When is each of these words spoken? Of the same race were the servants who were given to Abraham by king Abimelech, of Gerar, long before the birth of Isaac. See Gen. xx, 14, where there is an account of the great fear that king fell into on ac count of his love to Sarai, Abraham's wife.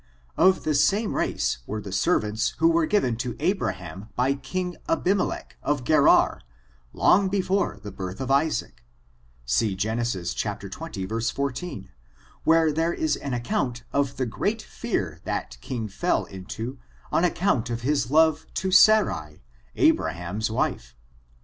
Of 0.35 0.63
the 0.63 0.73
same 0.73 1.15
race 1.15 1.59
were 1.67 1.79
the 1.79 1.91
servants 1.91 2.55
who 2.57 2.69
were 2.69 2.87
given 2.87 3.17
to 3.17 3.35
Abraham 3.39 4.09
by 4.15 4.33
king 4.33 4.75
Abimelech, 4.89 5.57
of 5.61 5.83
Gerar, 5.83 6.41
long 6.91 7.29
before 7.29 7.77
the 7.83 7.91
birth 7.91 8.19
of 8.19 8.31
Isaac. 8.31 8.83
See 9.45 9.75
Gen. 9.75 9.99
xx, 9.99 11.31
14, 11.33 11.89
where 12.45 12.71
there 12.71 12.93
is 12.95 13.15
an 13.15 13.35
account 13.35 13.83
of 13.93 14.17
the 14.17 14.25
great 14.25 14.63
fear 14.63 15.19
that 15.25 15.59
king 15.61 15.87
fell 15.87 16.25
into 16.25 16.79
on 17.11 17.23
ac 17.23 17.35
count 17.35 17.69
of 17.69 17.81
his 17.81 18.09
love 18.09 18.47
to 18.55 18.71
Sarai, 18.71 19.43
Abraham's 19.75 20.49
wife. 20.49 20.95